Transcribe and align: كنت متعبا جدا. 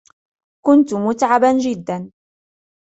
كنت 0.65 0.93
متعبا 0.93 1.57
جدا. 1.57 2.11